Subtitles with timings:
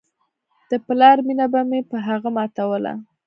[0.69, 2.93] د پلار مينه به مې په هغه ماتوله.